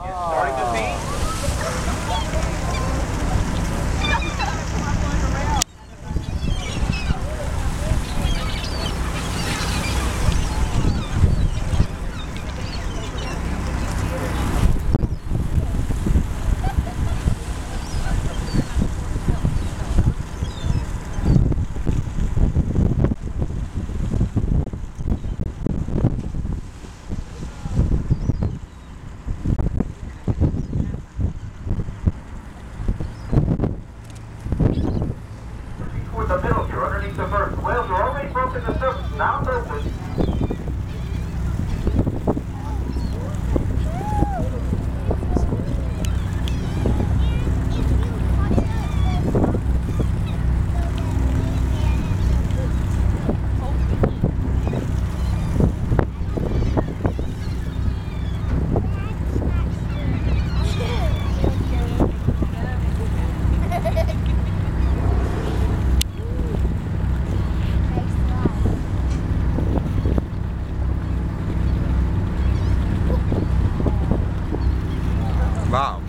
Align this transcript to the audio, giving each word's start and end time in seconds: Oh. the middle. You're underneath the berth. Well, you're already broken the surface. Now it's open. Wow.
Oh. 0.00 0.37
the 36.28 36.42
middle. 36.42 36.68
You're 36.68 36.84
underneath 36.84 37.16
the 37.16 37.24
berth. 37.24 37.58
Well, 37.62 37.86
you're 37.86 38.02
already 38.02 38.30
broken 38.32 38.62
the 38.64 38.78
surface. 38.78 39.16
Now 39.16 39.40
it's 39.40 39.48
open. 39.48 40.27
Wow. 75.70 76.07